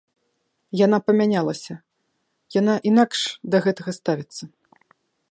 Яна 0.85 0.97
памянялася, 1.09 1.73
яна 2.59 2.73
інакш 2.91 3.19
да 3.57 3.61
гэтага 3.67 3.91
ставіцца. 3.99 4.43